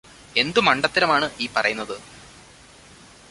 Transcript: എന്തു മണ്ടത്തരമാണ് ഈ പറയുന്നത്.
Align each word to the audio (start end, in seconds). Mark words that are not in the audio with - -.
എന്തു 0.37 0.59
മണ്ടത്തരമാണ് 0.59 1.29
ഈ 1.39 1.49
പറയുന്നത്. 1.55 1.95